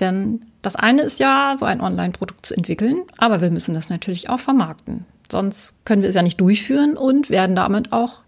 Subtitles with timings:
[0.00, 4.28] Denn das eine ist ja, so ein Online-Produkt zu entwickeln, aber wir müssen das natürlich
[4.28, 5.04] auch vermarkten.
[5.30, 8.20] Sonst können wir es ja nicht durchführen und werden damit auch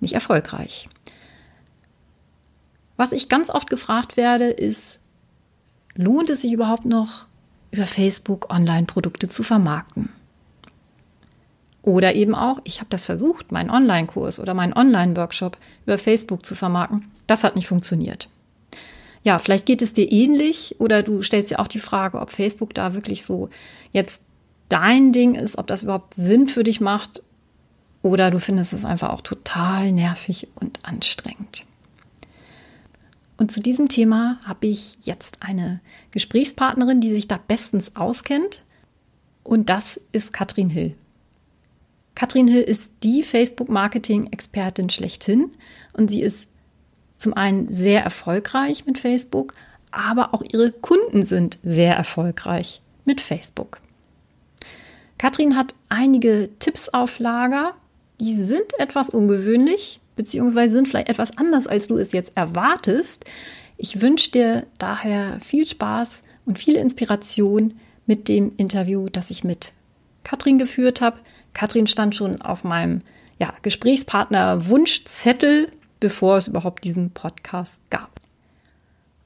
[0.00, 0.88] nicht erfolgreich.
[2.96, 4.98] Was ich ganz oft gefragt werde, ist,
[5.94, 7.26] lohnt es sich überhaupt noch,
[7.70, 10.10] über Facebook Online-Produkte zu vermarkten?
[11.82, 16.54] Oder eben auch, ich habe das versucht, meinen Online-Kurs oder meinen Online-Workshop über Facebook zu
[16.54, 17.10] vermarkten.
[17.26, 18.28] Das hat nicht funktioniert
[19.22, 22.74] ja, vielleicht geht es dir ähnlich oder du stellst dir auch die Frage, ob Facebook
[22.74, 23.50] da wirklich so
[23.92, 24.24] jetzt
[24.68, 27.22] dein Ding ist, ob das überhaupt Sinn für dich macht
[28.02, 31.64] oder du findest es einfach auch total nervig und anstrengend.
[33.36, 38.62] Und zu diesem Thema habe ich jetzt eine Gesprächspartnerin, die sich da bestens auskennt.
[39.42, 40.94] Und das ist Katrin Hill.
[42.14, 45.52] Katrin Hill ist die Facebook-Marketing-Expertin schlechthin
[45.94, 46.50] und sie ist
[47.20, 49.54] zum einen sehr erfolgreich mit Facebook,
[49.90, 53.78] aber auch ihre Kunden sind sehr erfolgreich mit Facebook.
[55.18, 57.74] Katrin hat einige Tipps auf Lager,
[58.20, 63.24] die sind etwas ungewöhnlich, beziehungsweise sind vielleicht etwas anders, als du es jetzt erwartest.
[63.76, 67.74] Ich wünsche dir daher viel Spaß und viel Inspiration
[68.06, 69.72] mit dem Interview, das ich mit
[70.24, 71.18] Katrin geführt habe.
[71.54, 73.00] Katrin stand schon auf meinem
[73.38, 75.68] ja, Gesprächspartner Wunschzettel
[76.00, 78.10] bevor es überhaupt diesen Podcast gab.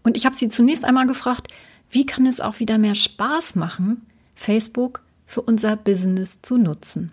[0.03, 1.49] Und ich habe sie zunächst einmal gefragt,
[1.91, 7.13] wie kann es auch wieder mehr Spaß machen, Facebook für unser Business zu nutzen?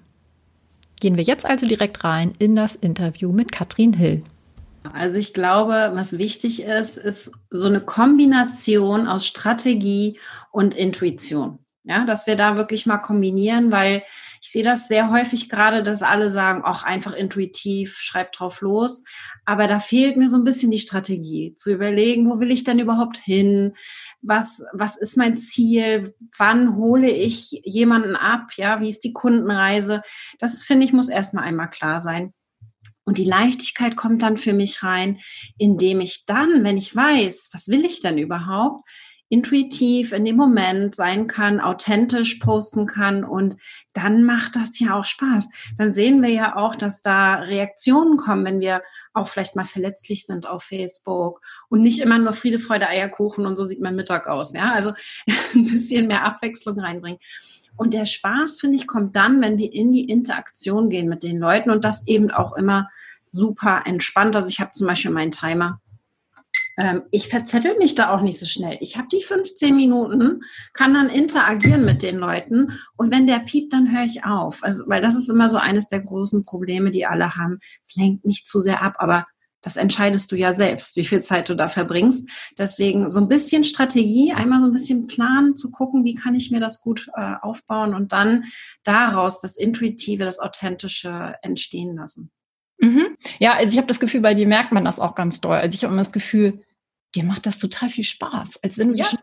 [0.99, 4.23] Gehen wir jetzt also direkt rein in das Interview mit Katrin Hill.
[4.93, 10.19] Also ich glaube, was wichtig ist, ist so eine Kombination aus Strategie
[10.51, 11.59] und Intuition.
[11.83, 14.03] Ja, dass wir da wirklich mal kombinieren, weil
[14.41, 19.03] ich sehe das sehr häufig gerade, dass alle sagen, auch einfach intuitiv, schreib drauf los.
[19.45, 22.79] Aber da fehlt mir so ein bisschen die Strategie, zu überlegen, wo will ich denn
[22.79, 23.73] überhaupt hin?
[24.23, 26.15] Was, was ist mein Ziel?
[26.39, 28.47] Wann hole ich jemanden ab?
[28.55, 30.01] Ja, wie ist die Kundenreise?
[30.39, 32.33] Das finde ich, muss erstmal einmal klar sein.
[33.03, 35.19] Und die Leichtigkeit kommt dann für mich rein,
[35.59, 38.87] indem ich dann, wenn ich weiß, was will ich denn überhaupt,
[39.31, 43.55] intuitiv in dem Moment sein kann, authentisch posten kann und
[43.93, 45.49] dann macht das ja auch Spaß.
[45.77, 48.83] Dann sehen wir ja auch, dass da Reaktionen kommen, wenn wir
[49.13, 53.55] auch vielleicht mal verletzlich sind auf Facebook und nicht immer nur Friede, Freude, Eierkuchen und
[53.55, 54.53] so sieht mein Mittag aus.
[54.53, 54.91] Ja, also
[55.55, 57.19] ein bisschen mehr Abwechslung reinbringen.
[57.77, 61.39] Und der Spaß, finde ich, kommt dann, wenn wir in die Interaktion gehen mit den
[61.39, 62.89] Leuten und das eben auch immer
[63.29, 64.35] super entspannt.
[64.35, 65.80] Also ich habe zum Beispiel meinen Timer
[66.77, 68.77] ähm, ich verzettel mich da auch nicht so schnell.
[68.81, 70.41] Ich habe die 15 Minuten,
[70.73, 74.63] kann dann interagieren mit den Leuten und wenn der piept, dann höre ich auf.
[74.63, 77.59] Also, weil das ist immer so eines der großen Probleme, die alle haben.
[77.83, 79.25] Es lenkt nicht zu sehr ab, aber
[79.61, 82.27] das entscheidest du ja selbst, wie viel Zeit du da verbringst.
[82.57, 86.51] Deswegen so ein bisschen Strategie, einmal so ein bisschen planen, zu gucken, wie kann ich
[86.51, 88.45] mir das gut äh, aufbauen und dann
[88.83, 92.31] daraus das Intuitive, das Authentische entstehen lassen.
[92.81, 93.15] Mhm.
[93.39, 95.55] Ja, also ich habe das Gefühl, bei dir merkt man das auch ganz doll.
[95.55, 96.63] Also ich habe immer das Gefühl,
[97.15, 99.05] dir macht das total viel Spaß, als wenn du ja.
[99.05, 99.19] dich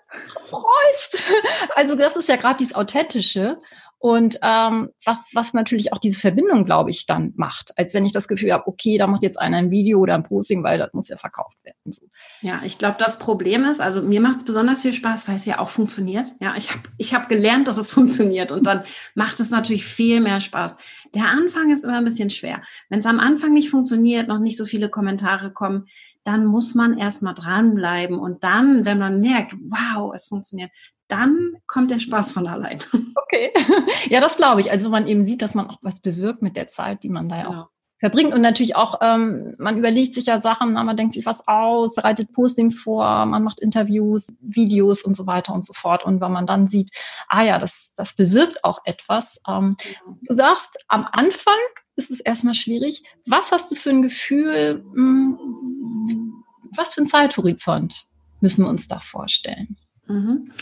[0.46, 1.22] freust.
[1.74, 3.58] Also das ist ja gerade dieses Authentische
[4.00, 8.12] und ähm, was, was natürlich auch diese Verbindung, glaube ich, dann macht, als wenn ich
[8.12, 10.92] das Gefühl habe, okay, da macht jetzt einer ein Video oder ein Posting, weil das
[10.92, 11.76] muss ja verkauft werden.
[11.86, 12.06] So.
[12.40, 15.46] Ja, ich glaube, das Problem ist, also mir macht es besonders viel Spaß, weil es
[15.46, 16.32] ja auch funktioniert.
[16.40, 18.84] Ja, ich habe ich hab gelernt, dass es funktioniert und dann
[19.16, 20.76] macht es natürlich viel mehr Spaß.
[21.14, 22.62] Der Anfang ist immer ein bisschen schwer.
[22.88, 25.86] Wenn es am Anfang nicht funktioniert, noch nicht so viele Kommentare kommen,
[26.22, 30.70] dann muss man erstmal dranbleiben und dann, wenn man merkt, wow, es funktioniert,
[31.08, 32.80] dann kommt der Spaß von allein.
[33.30, 33.52] Okay.
[34.08, 34.70] Ja, das glaube ich.
[34.70, 37.36] Also man eben sieht, dass man auch was bewirkt mit der Zeit, die man da
[37.36, 37.60] ja genau.
[37.62, 37.68] auch
[37.98, 41.96] verbringt und natürlich auch, ähm, man überlegt sich ja Sachen, man denkt sich was aus,
[41.96, 46.04] bereitet Postings vor, man macht Interviews, Videos und so weiter und so fort.
[46.04, 46.90] Und wenn man dann sieht,
[47.28, 49.40] ah ja, das, das bewirkt auch etwas.
[49.48, 50.18] Ähm, genau.
[50.22, 51.58] Du sagst, am Anfang
[51.96, 53.02] ist es erstmal schwierig.
[53.26, 56.44] Was hast du für ein Gefühl, mh, hm,
[56.76, 58.06] was für ein Zeithorizont
[58.40, 59.76] müssen wir uns da vorstellen?
[60.06, 60.52] Mhm.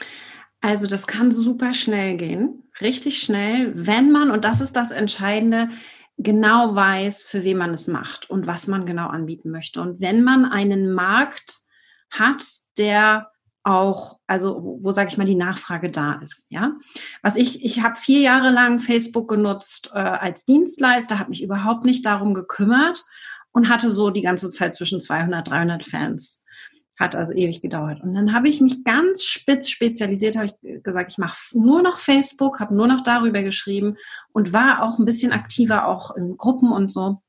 [0.61, 5.69] Also das kann super schnell gehen, richtig schnell, wenn man, und das ist das Entscheidende,
[6.19, 9.81] genau weiß, für wen man es macht und was man genau anbieten möchte.
[9.81, 11.59] Und wenn man einen Markt
[12.11, 12.43] hat,
[12.79, 13.31] der
[13.67, 16.47] auch, also wo, wo sage ich mal, die Nachfrage da ist.
[16.51, 16.75] Ja,
[17.21, 21.85] was ich, ich habe vier Jahre lang Facebook genutzt äh, als Dienstleister, habe mich überhaupt
[21.85, 23.05] nicht darum gekümmert
[23.51, 26.45] und hatte so die ganze Zeit zwischen 200, 300 Fans.
[26.99, 28.03] Hat also ewig gedauert.
[28.03, 31.99] Und dann habe ich mich ganz spitz spezialisiert, habe ich gesagt, ich mache nur noch
[31.99, 33.97] Facebook, habe nur noch darüber geschrieben
[34.33, 37.21] und war auch ein bisschen aktiver auch in Gruppen und so.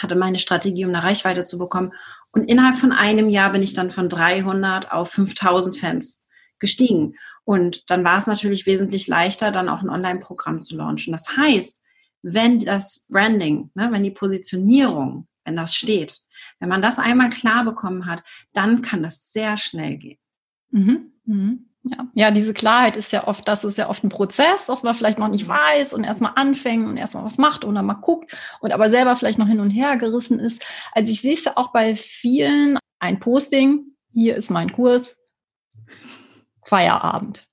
[0.00, 1.92] Hatte meine Strategie, um eine Reichweite zu bekommen.
[2.32, 6.22] Und innerhalb von einem Jahr bin ich dann von 300 auf 5000 Fans
[6.58, 7.14] gestiegen.
[7.44, 11.12] Und dann war es natürlich wesentlich leichter, dann auch ein Online-Programm zu launchen.
[11.12, 11.82] Das heißt,
[12.22, 16.20] wenn das Branding, ne, wenn die Positionierung, wenn das steht,
[16.60, 18.22] wenn man das einmal klar bekommen hat,
[18.52, 20.18] dann kann das sehr schnell gehen.
[20.70, 21.12] Mhm.
[21.24, 21.64] Mhm.
[21.84, 22.06] Ja.
[22.12, 25.18] ja, diese Klarheit ist ja oft, das ist ja oft ein Prozess, dass man vielleicht
[25.18, 28.74] noch nicht weiß und erstmal anfängt und erstmal was macht und dann mal guckt und
[28.74, 30.66] aber selber vielleicht noch hin und her gerissen ist.
[30.92, 35.18] Also ich sehe es ja auch bei vielen, ein Posting, hier ist mein Kurs,
[36.62, 37.48] Feierabend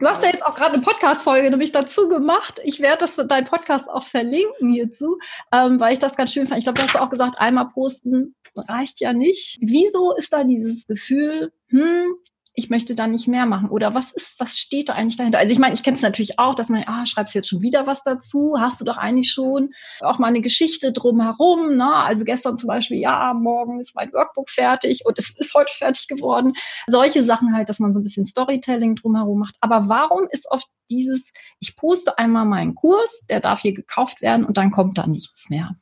[0.00, 2.60] du hast ja jetzt auch gerade eine Podcast-Folge nämlich dazu gemacht.
[2.64, 5.18] Ich werde das dein Podcast auch verlinken hierzu,
[5.52, 6.58] ähm, weil ich das ganz schön fand.
[6.58, 9.58] Ich glaube, du hast auch gesagt, einmal posten reicht ja nicht.
[9.60, 12.14] Wieso ist da dieses Gefühl, hm,
[12.58, 13.70] ich möchte da nicht mehr machen?
[13.70, 15.38] Oder was ist, was steht da eigentlich dahinter?
[15.38, 17.86] Also ich meine, ich kenne es natürlich auch, dass man, ah, schreibst jetzt schon wieder
[17.86, 18.56] was dazu?
[18.58, 19.70] Hast du doch eigentlich schon
[20.00, 21.94] auch mal eine Geschichte drumherum, ne?
[21.94, 26.08] Also gestern zum Beispiel, ja, morgen ist mein Workbook fertig und es ist heute fertig
[26.08, 26.52] geworden.
[26.88, 29.54] Solche Sachen halt, dass man so ein bisschen Storytelling drumherum macht.
[29.60, 31.30] Aber warum ist oft dieses,
[31.60, 35.48] ich poste einmal meinen Kurs, der darf hier gekauft werden und dann kommt da nichts
[35.48, 35.76] mehr?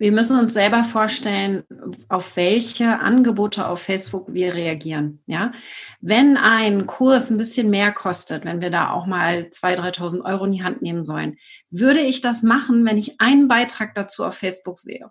[0.00, 1.62] Wir müssen uns selber vorstellen,
[2.08, 5.22] auf welche Angebote auf Facebook wir reagieren.
[5.26, 5.52] Ja,
[6.00, 10.46] wenn ein Kurs ein bisschen mehr kostet, wenn wir da auch mal 2.000, 3.000 Euro
[10.46, 11.36] in die Hand nehmen sollen,
[11.68, 15.10] würde ich das machen, wenn ich einen Beitrag dazu auf Facebook sehe?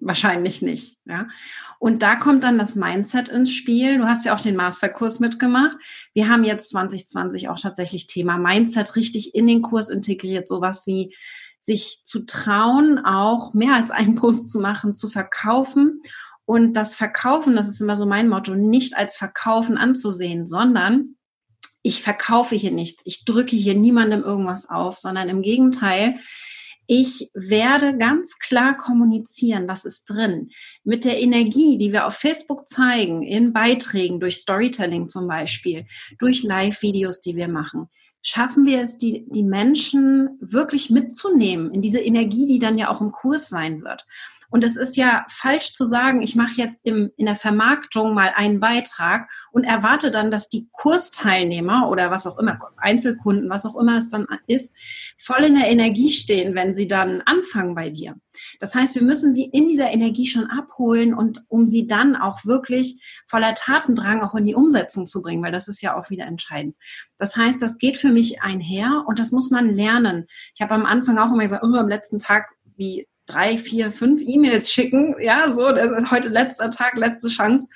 [0.00, 0.98] Wahrscheinlich nicht.
[1.06, 1.26] Ja.
[1.78, 3.96] Und da kommt dann das Mindset ins Spiel.
[3.96, 5.78] Du hast ja auch den Masterkurs mitgemacht.
[6.12, 10.46] Wir haben jetzt 2020 auch tatsächlich Thema Mindset richtig in den Kurs integriert.
[10.46, 11.16] Sowas wie
[11.68, 16.00] sich zu trauen, auch mehr als einen Post zu machen, zu verkaufen.
[16.46, 21.16] Und das Verkaufen, das ist immer so mein Motto, nicht als Verkaufen anzusehen, sondern
[21.82, 26.14] ich verkaufe hier nichts, ich drücke hier niemandem irgendwas auf, sondern im Gegenteil,
[26.86, 30.48] ich werde ganz klar kommunizieren, was ist drin.
[30.84, 35.84] Mit der Energie, die wir auf Facebook zeigen, in Beiträgen, durch Storytelling zum Beispiel,
[36.18, 37.88] durch Live-Videos, die wir machen,
[38.22, 43.00] schaffen wir es, die, die Menschen wirklich mitzunehmen in diese Energie, die dann ja auch
[43.00, 44.06] im Kurs sein wird.
[44.50, 48.32] Und es ist ja falsch zu sagen, ich mache jetzt im, in der Vermarktung mal
[48.34, 53.76] einen Beitrag und erwarte dann, dass die Kursteilnehmer oder was auch immer, Einzelkunden, was auch
[53.76, 54.74] immer es dann ist,
[55.18, 58.16] voll in der Energie stehen, wenn sie dann anfangen bei dir.
[58.60, 62.44] Das heißt, wir müssen sie in dieser Energie schon abholen und um sie dann auch
[62.44, 66.24] wirklich voller Tatendrang auch in die Umsetzung zu bringen, weil das ist ja auch wieder
[66.24, 66.76] entscheidend.
[67.18, 70.26] Das heißt, das geht für mich einher und das muss man lernen.
[70.54, 74.20] Ich habe am Anfang auch immer gesagt, immer am letzten Tag, wie drei, vier, fünf
[74.24, 75.68] E-Mails schicken, ja, so,
[76.10, 77.68] heute letzter Tag, letzte Chance,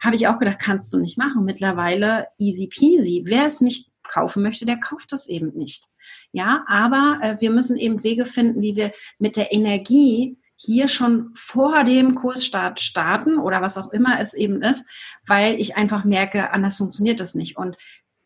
[0.00, 1.44] habe ich auch gedacht, kannst du nicht machen.
[1.44, 3.22] Mittlerweile easy peasy.
[3.26, 5.84] Wer es nicht kaufen möchte, der kauft es eben nicht.
[6.32, 11.30] Ja, aber äh, wir müssen eben Wege finden, wie wir mit der Energie hier schon
[11.34, 14.84] vor dem Kursstart starten oder was auch immer es eben ist,
[15.26, 17.56] weil ich einfach merke, anders funktioniert das nicht.
[17.56, 17.76] Und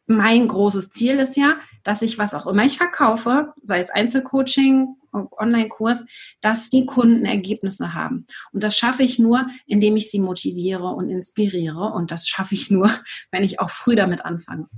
[0.06, 4.96] mein großes Ziel ist ja, dass ich was auch immer ich verkaufe, sei es Einzelcoaching,
[5.12, 6.06] Online-Kurs,
[6.40, 8.26] dass die Kunden Ergebnisse haben.
[8.52, 11.92] Und das schaffe ich nur, indem ich sie motiviere und inspiriere.
[11.92, 12.90] Und das schaffe ich nur,
[13.30, 14.68] wenn ich auch früh damit anfange.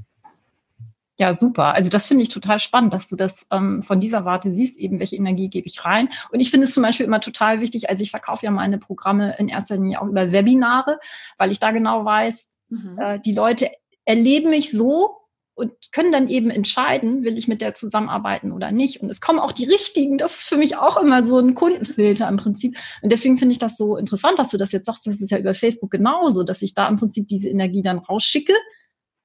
[1.19, 1.75] Ja, super.
[1.75, 5.01] Also das finde ich total spannend, dass du das ähm, von dieser Warte siehst, eben
[5.01, 6.11] welche Energie gebe ich rein.
[6.31, 9.35] Und ich finde es zum Beispiel immer total wichtig, also ich verkaufe ja meine Programme
[9.39, 10.99] in erster Linie auch über Webinare,
[11.39, 12.99] weil ich da genau weiß, mhm.
[12.99, 13.71] äh, die Leute
[14.07, 19.01] erleben mich so, und können dann eben entscheiden, will ich mit der zusammenarbeiten oder nicht.
[19.01, 20.19] Und es kommen auch die richtigen.
[20.19, 22.77] Das ist für mich auch immer so ein Kundenfilter im Prinzip.
[23.01, 25.07] Und deswegen finde ich das so interessant, dass du das jetzt sagst.
[25.07, 28.53] Das ist ja über Facebook genauso, dass ich da im Prinzip diese Energie dann rausschicke,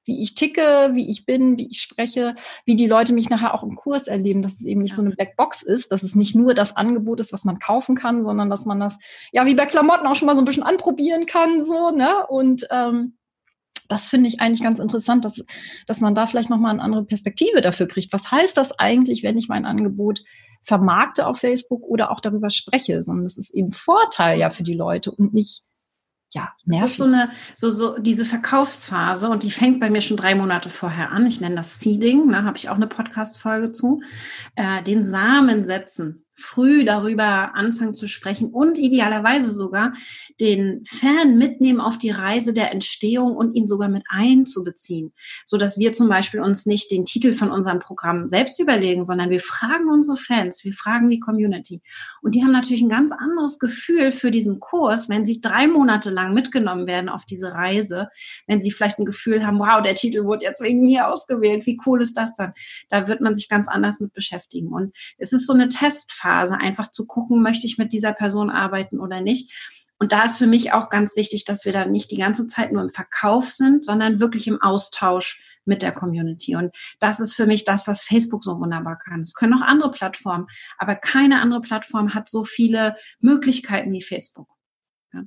[0.06, 2.34] wie ich ticke, wie ich bin, wie ich spreche,
[2.64, 4.96] wie die Leute mich nachher auch im Kurs erleben, dass es eben nicht ja.
[4.96, 8.24] so eine Blackbox ist, dass es nicht nur das Angebot ist, was man kaufen kann,
[8.24, 8.98] sondern dass man das
[9.32, 12.66] ja wie bei Klamotten auch schon mal so ein bisschen anprobieren kann, so ne und
[12.70, 13.18] ähm,
[13.92, 15.44] das finde ich eigentlich ganz interessant, dass,
[15.86, 18.10] dass man da vielleicht nochmal eine andere Perspektive dafür kriegt.
[18.14, 20.24] Was heißt das eigentlich, wenn ich mein Angebot
[20.62, 23.02] vermarkte auf Facebook oder auch darüber spreche?
[23.02, 25.64] Sondern das ist eben Vorteil ja für die Leute und nicht
[26.30, 26.82] ja, nervig.
[26.82, 30.34] Das ist so eine, so, so diese Verkaufsphase und die fängt bei mir schon drei
[30.34, 31.26] Monate vorher an.
[31.26, 34.00] Ich nenne das Seeding, da habe ich auch eine Podcast-Folge zu.
[34.56, 39.92] Äh, den Samen setzen früh darüber anfangen zu sprechen und idealerweise sogar
[40.40, 45.12] den Fan mitnehmen auf die Reise der Entstehung und ihn sogar mit einzubeziehen,
[45.44, 49.30] so dass wir zum Beispiel uns nicht den Titel von unserem Programm selbst überlegen, sondern
[49.30, 51.82] wir fragen unsere Fans, wir fragen die Community.
[52.22, 56.10] Und die haben natürlich ein ganz anderes Gefühl für diesen Kurs, wenn sie drei Monate
[56.10, 58.08] lang mitgenommen werden auf diese Reise,
[58.46, 61.78] wenn sie vielleicht ein Gefühl haben, wow, der Titel wurde jetzt wegen mir ausgewählt, wie
[61.86, 62.52] cool ist das dann?
[62.88, 64.72] Da wird man sich ganz anders mit beschäftigen.
[64.72, 68.50] Und es ist so eine Testphase Phase, einfach zu gucken, möchte ich mit dieser Person
[68.50, 69.52] arbeiten oder nicht.
[69.98, 72.72] Und da ist für mich auch ganz wichtig, dass wir da nicht die ganze Zeit
[72.72, 76.56] nur im Verkauf sind, sondern wirklich im Austausch mit der Community.
[76.56, 79.20] Und das ist für mich das, was Facebook so wunderbar kann.
[79.20, 84.48] Es können auch andere Plattformen, aber keine andere Plattform hat so viele Möglichkeiten wie Facebook.
[85.12, 85.22] Ja,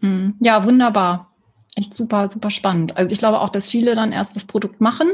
[0.00, 0.36] hm.
[0.40, 1.30] ja wunderbar.
[1.76, 2.96] Echt super, super spannend.
[2.96, 5.08] Also ich glaube auch, dass viele dann erst das Produkt machen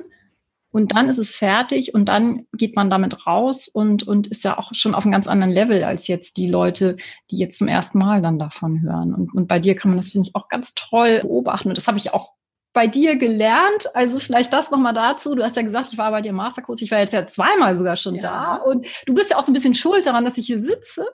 [0.77, 4.59] und dann ist es fertig und dann geht man damit raus und, und ist ja
[4.59, 6.97] auch schon auf einem ganz anderen Level als jetzt die Leute,
[7.31, 9.15] die jetzt zum ersten Mal dann davon hören.
[9.15, 11.71] Und, und bei dir kann man das, finde ich, auch ganz toll beobachten.
[11.71, 12.33] Und das habe ich auch
[12.75, 13.89] bei dir gelernt?
[13.95, 15.35] Also vielleicht das nochmal dazu.
[15.35, 16.83] Du hast ja gesagt, ich war bei dir im Masterkurs.
[16.83, 18.21] Ich war jetzt ja zweimal sogar schon ja.
[18.21, 18.55] da.
[18.57, 21.07] Und du bist ja auch so ein bisschen schuld daran, dass ich hier sitze.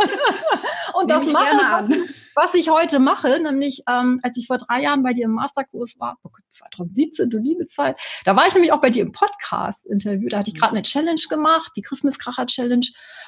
[0.94, 1.86] und das mache,
[2.40, 3.38] was ich heute mache.
[3.42, 7.28] Nämlich, ähm, als ich vor drei Jahren bei dir im Masterkurs war, oh Gott, 2017,
[7.28, 10.30] du liebe Zeit, da war ich nämlich auch bei dir im Podcast-Interview.
[10.30, 12.86] Da hatte ich gerade eine Challenge gemacht, die Christmas-Kracher-Challenge.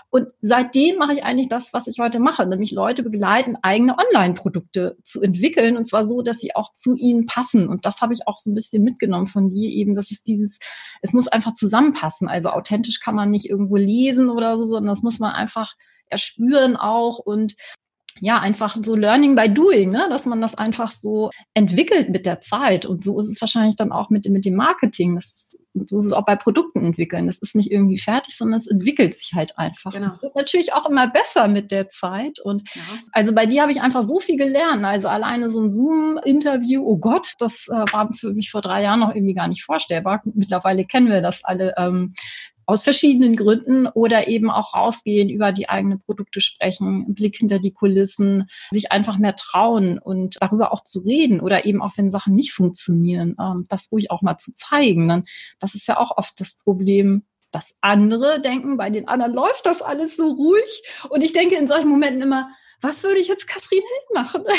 [0.09, 4.97] Und seitdem mache ich eigentlich das, was ich heute mache, nämlich Leute begleiten, eigene Online-Produkte
[5.03, 5.77] zu entwickeln.
[5.77, 7.69] Und zwar so, dass sie auch zu ihnen passen.
[7.69, 10.59] Und das habe ich auch so ein bisschen mitgenommen von dir eben, dass es dieses,
[11.03, 12.29] es muss einfach zusammenpassen.
[12.29, 15.75] Also authentisch kann man nicht irgendwo lesen oder so, sondern das muss man einfach
[16.09, 17.19] erspüren auch.
[17.19, 17.57] Und
[18.21, 20.07] ja, einfach so Learning by Doing, ne?
[20.11, 22.87] dass man das einfach so entwickelt mit der Zeit.
[22.87, 25.15] Und so ist es wahrscheinlich dann auch mit, mit dem Marketing.
[25.15, 27.27] Das, so ist es auch bei Produkten entwickeln.
[27.27, 29.93] Das ist nicht irgendwie fertig, sondern es entwickelt sich halt einfach.
[29.93, 30.07] Genau.
[30.07, 32.39] Es wird natürlich auch immer besser mit der Zeit.
[32.41, 32.83] Und ja.
[33.13, 34.85] also bei dir habe ich einfach so viel gelernt.
[34.85, 39.01] Also alleine so ein Zoom-Interview, oh Gott, das äh, war für mich vor drei Jahren
[39.01, 40.23] noch irgendwie gar nicht vorstellbar.
[40.35, 41.75] Mittlerweile kennen wir das alle.
[41.79, 42.13] Ähm,
[42.73, 47.73] aus verschiedenen Gründen oder eben auch rausgehen, über die eigenen Produkte sprechen, Blick hinter die
[47.73, 52.35] Kulissen, sich einfach mehr trauen und darüber auch zu reden oder eben auch wenn Sachen
[52.35, 55.27] nicht funktionieren, ähm, das ruhig auch mal zu zeigen.
[55.61, 59.83] Das ist ja auch oft das Problem, dass andere denken, bei den anderen läuft das
[59.83, 60.83] alles so ruhig.
[61.11, 62.49] Und ich denke in solchen Momenten immer,
[62.81, 64.45] was würde ich jetzt Katrin Hild machen?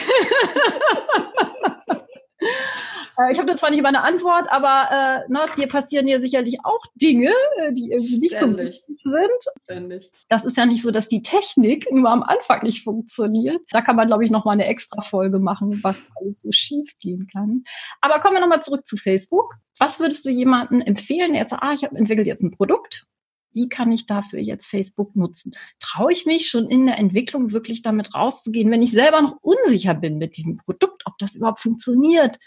[3.17, 6.20] Äh, ich habe da zwar nicht immer eine Antwort, aber äh, na, dir passieren ja
[6.20, 8.84] sicherlich auch Dinge, äh, die irgendwie nicht Ständig.
[8.98, 9.29] so sind.
[9.63, 10.12] Ständig.
[10.29, 13.62] Das ist ja nicht so, dass die Technik nur am Anfang nicht funktioniert.
[13.72, 16.98] Da kann man, glaube ich, noch mal eine extra Folge machen, was alles so schief
[17.00, 17.63] gehen kann.
[18.01, 19.55] Aber kommen wir noch mal zurück zu Facebook.
[19.79, 23.05] Was würdest du jemandem empfehlen, der sagt, ah, ich habe entwickelt jetzt ein Produkt,
[23.53, 25.51] wie kann ich dafür jetzt Facebook nutzen?
[25.79, 29.93] Traue ich mich schon in der Entwicklung wirklich damit rauszugehen, wenn ich selber noch unsicher
[29.93, 32.38] bin mit diesem Produkt, ob das überhaupt funktioniert?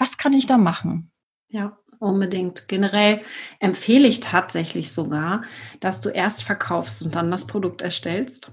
[0.00, 1.12] Was kann ich da machen?
[1.48, 2.68] Ja, unbedingt.
[2.68, 3.20] Generell
[3.58, 5.42] empfehle ich tatsächlich sogar,
[5.80, 8.52] dass du erst verkaufst und dann das Produkt erstellst.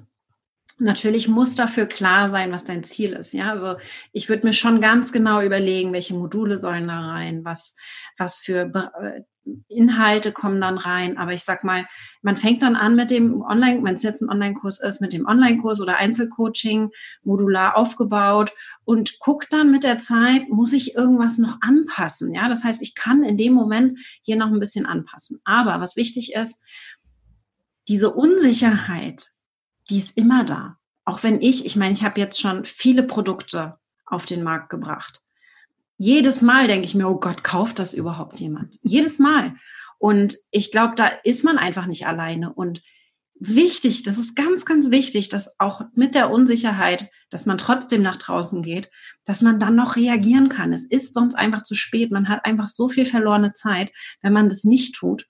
[0.78, 3.34] Natürlich muss dafür klar sein, was dein Ziel ist.
[3.34, 3.78] Ja, also
[4.12, 7.78] ich würde mir schon ganz genau überlegen, welche Module sollen da rein, was,
[8.18, 8.70] was für
[9.02, 9.22] äh,
[9.68, 11.18] Inhalte kommen dann rein.
[11.18, 11.86] Aber ich sag mal,
[12.22, 15.26] man fängt dann an mit dem Online, wenn es jetzt ein Online-Kurs ist, mit dem
[15.26, 16.92] Online-Kurs oder Einzelcoaching,
[17.24, 18.52] modular aufgebaut
[18.86, 22.34] und guckt dann mit der Zeit, muss ich irgendwas noch anpassen?
[22.34, 25.40] Ja, das heißt, ich kann in dem Moment hier noch ein bisschen anpassen.
[25.46, 26.64] Aber was wichtig ist,
[27.88, 29.28] diese Unsicherheit,
[29.90, 30.78] die ist immer da.
[31.06, 35.22] Auch wenn ich, ich meine, ich habe jetzt schon viele Produkte auf den Markt gebracht
[35.98, 38.78] jedes Mal denke ich mir, oh Gott, kauft das überhaupt jemand?
[38.82, 39.56] Jedes Mal.
[39.98, 42.54] Und ich glaube, da ist man einfach nicht alleine.
[42.54, 42.82] Und
[43.40, 48.18] wichtig, das ist ganz, ganz wichtig, dass auch mit der Unsicherheit, dass man trotzdem nach
[48.18, 48.92] draußen geht,
[49.26, 50.72] dass man dann noch reagieren kann.
[50.72, 52.12] Es ist sonst einfach zu spät.
[52.12, 55.28] Man hat einfach so viel verlorene Zeit, wenn man das nicht tut.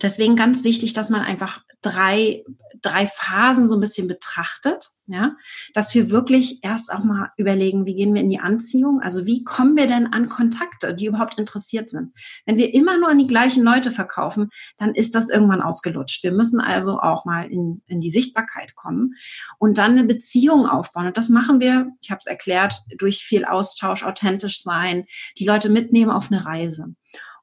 [0.00, 2.44] Deswegen ganz wichtig, dass man einfach drei,
[2.82, 5.36] drei Phasen so ein bisschen betrachtet, ja,
[5.74, 9.00] dass wir wirklich erst auch mal überlegen, wie gehen wir in die Anziehung?
[9.00, 12.12] Also wie kommen wir denn an Kontakte, die überhaupt interessiert sind?
[12.44, 16.24] Wenn wir immer nur an die gleichen Leute verkaufen, dann ist das irgendwann ausgelutscht.
[16.24, 19.14] Wir müssen also auch mal in, in die Sichtbarkeit kommen
[19.58, 21.06] und dann eine Beziehung aufbauen.
[21.06, 25.04] Und das machen wir, ich habe es erklärt, durch viel Austausch, authentisch sein,
[25.38, 26.94] die Leute mitnehmen auf eine Reise.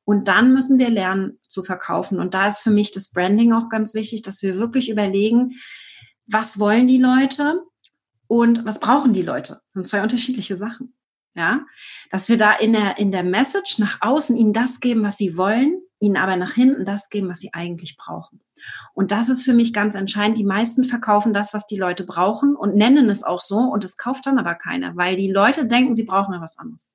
[0.05, 2.19] Und dann müssen wir lernen zu verkaufen.
[2.19, 5.53] Und da ist für mich das Branding auch ganz wichtig, dass wir wirklich überlegen,
[6.27, 7.61] was wollen die Leute
[8.27, 9.61] und was brauchen die Leute?
[9.65, 10.93] Das sind zwei unterschiedliche Sachen.
[11.35, 11.61] Ja,
[12.11, 15.35] dass wir da in der, in der Message nach außen ihnen das geben, was sie
[15.35, 18.39] wollen, ihnen aber nach hinten das geben, was sie eigentlich brauchen.
[18.93, 20.37] Und das ist für mich ganz entscheidend.
[20.37, 23.97] Die meisten verkaufen das, was die Leute brauchen und nennen es auch so und es
[23.97, 26.93] kauft dann aber keiner, weil die Leute denken, sie brauchen ja was anderes.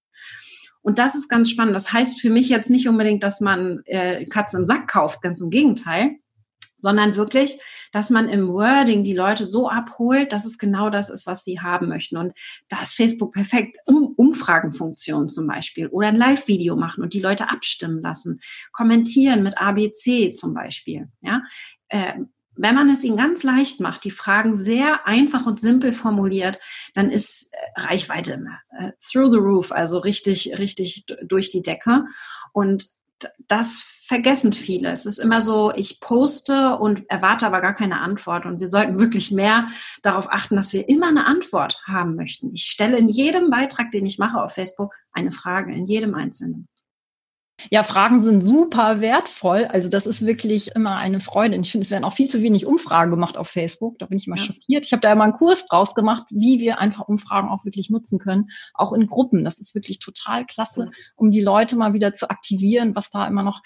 [0.89, 1.77] Und das ist ganz spannend.
[1.77, 5.39] Das heißt für mich jetzt nicht unbedingt, dass man äh, Katzen im Sack kauft, ganz
[5.43, 6.17] im Gegenteil
[6.79, 7.59] sondern wirklich,
[7.93, 11.61] dass man im Wording die Leute so abholt, dass es genau das ist, was sie
[11.61, 12.17] haben möchten.
[12.17, 13.77] Und da ist Facebook perfekt.
[13.87, 18.41] Um, Umfragenfunktion zum Beispiel oder ein Live-Video machen und die Leute abstimmen lassen,
[18.71, 21.09] kommentieren mit ABC zum Beispiel.
[21.21, 21.43] Ja,
[21.89, 22.15] äh,
[22.59, 26.59] wenn man es ihnen ganz leicht macht, die Fragen sehr einfach und simpel formuliert,
[26.95, 32.05] dann ist äh, Reichweite immer äh, through the roof, also richtig, richtig durch die Decke.
[32.53, 32.89] Und
[33.47, 34.91] das vergessen viele.
[34.91, 38.47] Es ist immer so, ich poste und erwarte aber gar keine Antwort.
[38.47, 39.69] Und wir sollten wirklich mehr
[40.03, 42.53] darauf achten, dass wir immer eine Antwort haben möchten.
[42.55, 46.69] Ich stelle in jedem Beitrag, den ich mache auf Facebook, eine Frage, in jedem einzelnen.
[47.71, 49.65] Ja, Fragen sind super wertvoll.
[49.65, 51.57] Also das ist wirklich immer eine Freude.
[51.57, 53.99] Und ich finde, es werden auch viel zu wenig Umfragen gemacht auf Facebook.
[53.99, 54.45] Da bin ich immer ja.
[54.45, 54.87] schockiert.
[54.87, 58.19] Ich habe da immer einen Kurs draus gemacht, wie wir einfach Umfragen auch wirklich nutzen
[58.19, 59.45] können, auch in Gruppen.
[59.45, 63.43] Das ist wirklich total klasse, um die Leute mal wieder zu aktivieren, was da immer
[63.43, 63.61] noch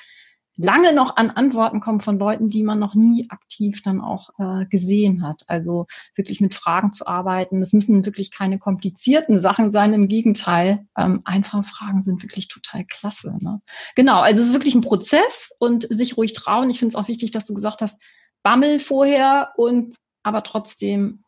[0.56, 4.66] lange noch an Antworten kommen von Leuten, die man noch nie aktiv dann auch äh,
[4.66, 5.44] gesehen hat.
[5.48, 7.62] Also wirklich mit Fragen zu arbeiten.
[7.62, 9.94] Es müssen wirklich keine komplizierten Sachen sein.
[9.94, 13.36] Im Gegenteil, ähm, einfache Fragen sind wirklich total klasse.
[13.40, 13.60] Ne?
[13.94, 16.70] Genau, also es ist wirklich ein Prozess und sich ruhig trauen.
[16.70, 18.00] Ich finde es auch wichtig, dass du gesagt hast,
[18.42, 21.18] Bammel vorher und aber trotzdem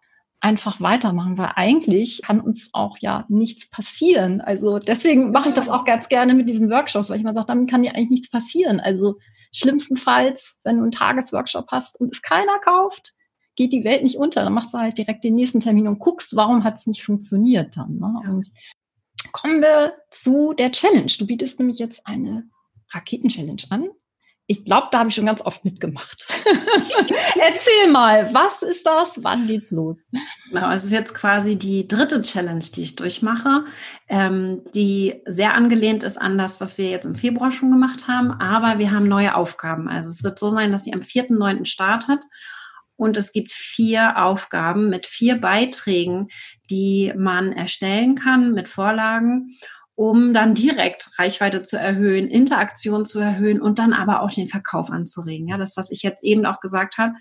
[0.44, 4.42] einfach weitermachen, weil eigentlich kann uns auch ja nichts passieren.
[4.42, 7.46] Also deswegen mache ich das auch ganz gerne mit diesen Workshops, weil ich mal sage,
[7.46, 8.78] damit kann dir eigentlich nichts passieren.
[8.78, 9.18] Also
[9.52, 13.14] schlimmstenfalls, wenn du einen Tagesworkshop hast und es keiner kauft,
[13.56, 14.44] geht die Welt nicht unter.
[14.44, 17.74] Dann machst du halt direkt den nächsten Termin und guckst, warum hat es nicht funktioniert
[17.78, 17.96] dann.
[17.96, 18.12] Ne?
[18.28, 18.50] Und
[19.32, 21.10] kommen wir zu der Challenge.
[21.18, 22.44] Du bietest nämlich jetzt eine
[22.90, 23.88] Raketen-Challenge an
[24.46, 26.28] ich glaube, da habe ich schon ganz oft mitgemacht.
[27.40, 29.22] Erzähl mal, was ist das?
[29.22, 30.08] Wann geht's los?
[30.50, 33.64] Genau, es ist jetzt quasi die dritte Challenge, die ich durchmache,
[34.08, 38.32] ähm, die sehr angelehnt ist an das, was wir jetzt im Februar schon gemacht haben.
[38.32, 39.88] Aber wir haben neue Aufgaben.
[39.88, 41.64] Also es wird so sein, dass sie am 4.9.
[41.64, 42.20] startet.
[42.96, 46.28] Und es gibt vier Aufgaben mit vier Beiträgen,
[46.70, 49.56] die man erstellen kann mit Vorlagen
[49.96, 54.90] um dann direkt Reichweite zu erhöhen, Interaktion zu erhöhen und dann aber auch den Verkauf
[54.90, 55.48] anzuregen.
[55.48, 57.14] Ja, das, was ich jetzt eben auch gesagt habe,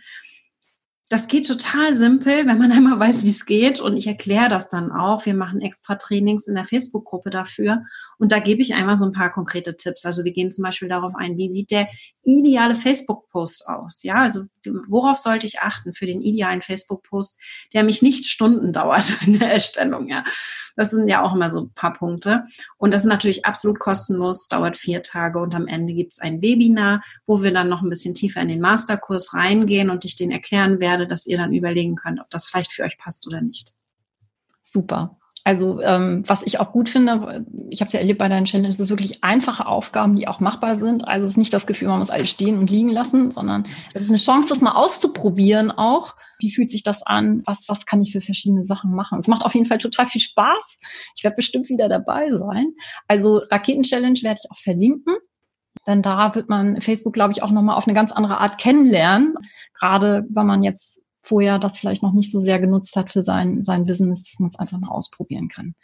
[1.13, 3.79] das geht total simpel, wenn man einmal weiß, wie es geht.
[3.79, 5.27] Und ich erkläre das dann auch.
[5.27, 7.83] Wir machen extra Trainings in der Facebook-Gruppe dafür.
[8.17, 10.05] Und da gebe ich einmal so ein paar konkrete Tipps.
[10.05, 11.87] Also wir gehen zum Beispiel darauf ein, wie sieht der
[12.23, 14.01] ideale Facebook-Post aus?
[14.01, 14.41] Ja, also
[14.87, 17.39] worauf sollte ich achten für den idealen Facebook-Post,
[17.73, 20.09] der mich nicht Stunden dauert in der Erstellung?
[20.09, 20.23] Ja,
[20.75, 22.45] das sind ja auch immer so ein paar Punkte.
[22.77, 25.39] Und das ist natürlich absolut kostenlos, dauert vier Tage.
[25.39, 28.47] Und am Ende gibt es ein Webinar, wo wir dann noch ein bisschen tiefer in
[28.47, 32.29] den Masterkurs reingehen und ich den erklären werde werde, dass ihr dann überlegen könnt, ob
[32.29, 33.73] das vielleicht für euch passt oder nicht.
[34.61, 35.11] Super.
[35.45, 38.75] Also ähm, was ich auch gut finde, ich habe es ja erlebt bei deinen Challenges,
[38.75, 41.05] es ist wirklich einfache Aufgaben, die auch machbar sind.
[41.05, 44.03] Also es ist nicht das Gefühl, man muss alles stehen und liegen lassen, sondern es
[44.03, 46.15] ist eine Chance, das mal auszuprobieren auch.
[46.39, 47.41] Wie fühlt sich das an?
[47.45, 49.17] Was, was kann ich für verschiedene Sachen machen?
[49.17, 50.79] Es macht auf jeden Fall total viel Spaß.
[51.17, 52.67] Ich werde bestimmt wieder dabei sein.
[53.09, 55.17] Also Raketen-Challenge werde ich auch verlinken.
[55.85, 59.35] Denn da wird man Facebook, glaube ich, auch nochmal auf eine ganz andere Art kennenlernen.
[59.77, 63.61] Gerade wenn man jetzt vorher das vielleicht noch nicht so sehr genutzt hat für sein,
[63.61, 65.75] sein Business, dass man es einfach mal ausprobieren kann.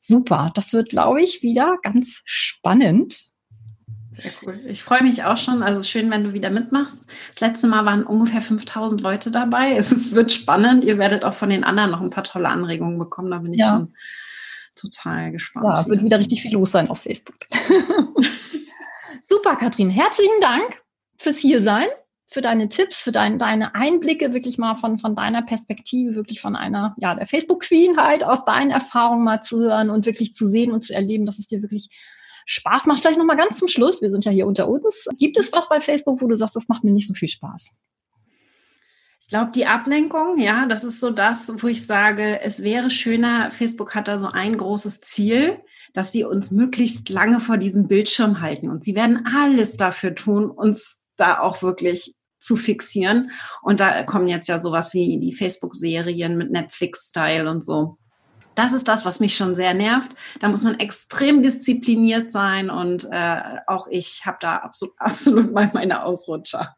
[0.00, 0.50] Super.
[0.54, 3.32] Das wird, glaube ich, wieder ganz spannend.
[4.10, 4.60] Sehr cool.
[4.66, 5.62] Ich freue mich auch schon.
[5.62, 7.08] Also schön, wenn du wieder mitmachst.
[7.32, 9.76] Das letzte Mal waren ungefähr 5000 Leute dabei.
[9.76, 10.84] Es wird spannend.
[10.84, 13.30] Ihr werdet auch von den anderen noch ein paar tolle Anregungen bekommen.
[13.30, 13.70] Da bin ich ja.
[13.70, 13.94] schon
[14.76, 15.66] total gespannt.
[15.66, 17.36] Ja, wird wieder richtig viel los sein auf Facebook.
[19.44, 19.90] Super, Katrin.
[19.90, 20.82] Herzlichen Dank
[21.18, 21.84] fürs Hiersein,
[22.24, 26.56] für deine Tipps, für dein, deine Einblicke wirklich mal von, von deiner Perspektive, wirklich von
[26.56, 30.72] einer, ja, der Facebook-Queen halt aus deinen Erfahrungen mal zu hören und wirklich zu sehen
[30.72, 31.90] und zu erleben, dass es dir wirklich
[32.46, 33.02] Spaß macht.
[33.02, 34.00] Vielleicht nochmal ganz zum Schluss.
[34.00, 35.08] Wir sind ja hier unter uns.
[35.18, 37.76] Gibt es was bei Facebook, wo du sagst, das macht mir nicht so viel Spaß?
[39.20, 43.50] Ich glaube, die Ablenkung, ja, das ist so das, wo ich sage, es wäre schöner,
[43.50, 45.60] Facebook hat da so ein großes Ziel,
[45.94, 48.68] dass sie uns möglichst lange vor diesem Bildschirm halten.
[48.68, 53.30] Und sie werden alles dafür tun, uns da auch wirklich zu fixieren.
[53.62, 57.96] Und da kommen jetzt ja sowas wie die Facebook-Serien mit Netflix-Style und so.
[58.54, 60.14] Das ist das, was mich schon sehr nervt.
[60.40, 65.70] Da muss man extrem diszipliniert sein und äh, auch ich habe da absolut, absolut mal
[65.72, 66.76] meine Ausrutscher.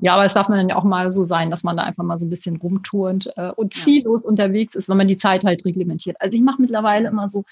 [0.00, 2.04] Ja, aber es darf man dann ja auch mal so sein, dass man da einfach
[2.04, 4.30] mal so ein bisschen rumturnt äh, und ziellos ja.
[4.30, 6.16] unterwegs ist, wenn man die Zeit halt reglementiert.
[6.20, 7.44] Also ich mache mittlerweile immer so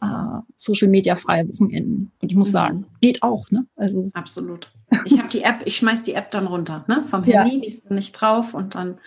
[0.00, 2.12] äh, Social Media freie Wochenenden.
[2.20, 2.52] Und ich muss mhm.
[2.52, 3.66] sagen, geht auch, ne?
[3.76, 4.70] Also absolut.
[5.04, 7.04] Ich habe die App, ich schmeiß die App dann runter, ne?
[7.04, 7.60] Vom Handy, ja.
[7.60, 8.98] die ist nicht drauf und dann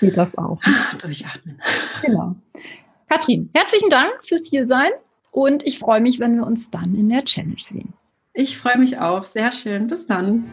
[0.00, 0.60] geht das auch.
[0.64, 0.74] Ne?
[1.00, 1.60] Durchatmen.
[2.02, 2.36] Genau.
[3.08, 4.90] Katrin, herzlichen Dank fürs hier sein
[5.30, 7.94] und ich freue mich, wenn wir uns dann in der Challenge sehen.
[8.34, 9.24] Ich freue mich auch.
[9.24, 9.86] Sehr schön.
[9.86, 10.44] Bis dann.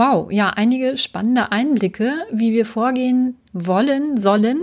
[0.00, 4.62] Wow, ja, einige spannende Einblicke, wie wir vorgehen wollen, sollen,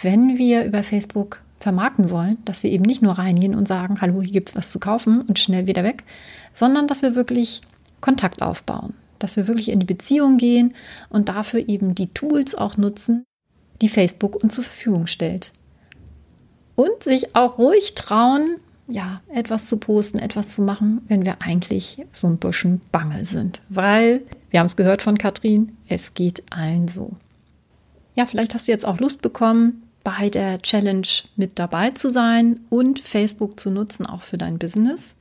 [0.00, 4.22] wenn wir über Facebook vermarkten wollen, dass wir eben nicht nur reingehen und sagen, hallo,
[4.22, 6.04] hier gibt es was zu kaufen und schnell wieder weg,
[6.52, 7.60] sondern dass wir wirklich
[8.00, 10.76] Kontakt aufbauen, dass wir wirklich in die Beziehung gehen
[11.08, 13.24] und dafür eben die Tools auch nutzen,
[13.80, 15.50] die Facebook uns zur Verfügung stellt.
[16.76, 18.60] Und sich auch ruhig trauen,
[18.92, 23.62] ja, etwas zu posten, etwas zu machen, wenn wir eigentlich so ein bisschen bange sind.
[23.70, 27.12] Weil, wir haben es gehört von Katrin, es geht allen so.
[28.14, 32.60] Ja, vielleicht hast du jetzt auch Lust bekommen, bei der Challenge mit dabei zu sein
[32.68, 35.16] und Facebook zu nutzen, auch für dein Business.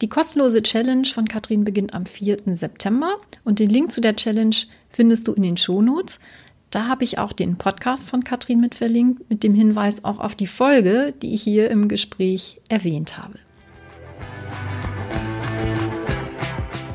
[0.00, 2.38] Die kostenlose Challenge von Katrin beginnt am 4.
[2.54, 4.56] September und den Link zu der Challenge
[4.88, 6.20] findest du in den Shownotes.
[6.70, 10.36] Da habe ich auch den Podcast von Katrin mit verlinkt, mit dem Hinweis auch auf
[10.36, 13.40] die Folge, die ich hier im Gespräch erwähnt habe.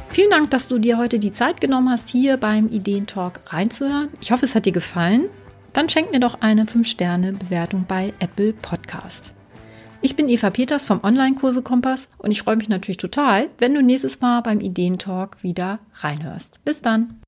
[0.09, 4.07] Vielen Dank, dass du dir heute die Zeit genommen hast, hier beim Ideentalk reinzuhören.
[4.21, 5.25] Ich hoffe, es hat dir gefallen.
[5.73, 9.33] Dann schenk mir doch eine 5-Sterne-Bewertung bei Apple Podcast.
[9.99, 13.81] Ich bin Eva Peters vom Online-Kurse Kompass und ich freue mich natürlich total, wenn du
[13.81, 16.63] nächstes Mal beim Ideentalk wieder reinhörst.
[16.63, 17.24] Bis dann!